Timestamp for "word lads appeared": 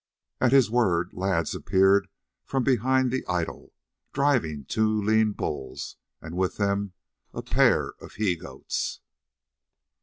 0.71-2.07